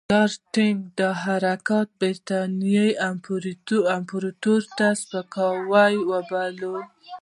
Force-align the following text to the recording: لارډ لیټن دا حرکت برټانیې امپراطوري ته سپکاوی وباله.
لارډ 0.13 0.33
لیټن 0.35 0.75
دا 0.99 1.09
حرکت 1.23 1.87
برټانیې 1.99 2.87
امپراطوري 3.95 4.31
ته 4.77 4.87
سپکاوی 5.01 5.93
وباله. 6.11 6.75